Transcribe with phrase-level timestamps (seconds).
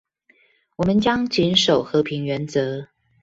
[0.77, 2.87] 我們將謹守和平原則